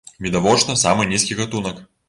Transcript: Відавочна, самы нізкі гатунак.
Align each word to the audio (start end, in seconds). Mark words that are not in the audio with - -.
Відавочна, 0.27 0.77
самы 0.85 1.07
нізкі 1.13 1.41
гатунак. 1.45 1.89